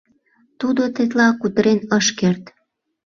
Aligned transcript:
Тудо 0.59 0.81
тетла 0.95 1.27
кутырен 1.39 1.79
ыш 1.97 2.07
керт. 2.19 2.43